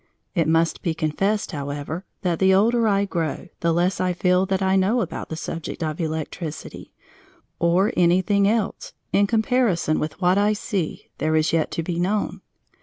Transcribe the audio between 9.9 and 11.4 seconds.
with what I see there